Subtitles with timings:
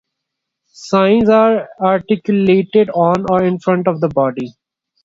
[0.71, 4.55] Signs are articulated on or in front of the body.